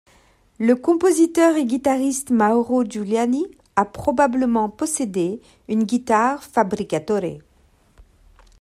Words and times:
Le 0.57 0.75
compositeur 0.75 1.57
et 1.57 1.65
guitariste 1.65 2.31
Mauro 2.31 2.83
Giuliani 2.83 3.45
a 3.75 3.85
probablement 3.85 4.67
possédé 4.67 5.39
une 5.69 5.83
guitare 5.83 6.43
Fabricatore. 6.43 7.37